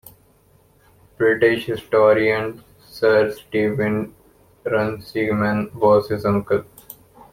British 1.15 1.67
historian 1.67 2.63
Sir 2.83 3.31
Steven 3.31 4.15
Runciman 4.65 5.69
was 5.75 6.09
his 6.09 6.25
uncle. 6.25 6.65